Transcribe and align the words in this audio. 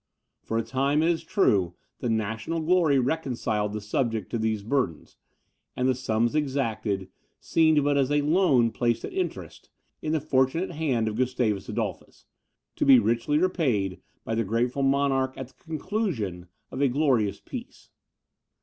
For 0.41 0.57
a 0.57 0.63
time, 0.63 1.03
it 1.03 1.09
is 1.11 1.23
true, 1.23 1.75
the 1.99 2.09
national 2.09 2.59
glory 2.61 2.97
reconciled 2.97 3.71
the 3.71 3.79
subject 3.81 4.31
to 4.31 4.39
these 4.39 4.63
burdens, 4.63 5.15
and 5.75 5.87
the 5.87 5.93
sums 5.93 6.33
exacted, 6.33 7.07
seemed 7.39 7.83
but 7.83 7.97
as 7.99 8.09
a 8.09 8.23
loan 8.23 8.71
placed 8.71 9.05
at 9.05 9.13
interest, 9.13 9.69
in 10.01 10.11
the 10.11 10.19
fortunate 10.19 10.71
hand 10.71 11.07
of 11.07 11.17
Gustavus 11.17 11.69
Adolphus, 11.69 12.25
to 12.77 12.83
be 12.83 12.97
richly 12.97 13.37
repaid 13.37 14.01
by 14.25 14.33
the 14.33 14.43
grateful 14.43 14.81
monarch 14.81 15.35
at 15.37 15.49
the 15.49 15.53
conclusion 15.63 16.47
of 16.71 16.81
a 16.81 16.87
glorious 16.87 17.39
peace. 17.39 17.91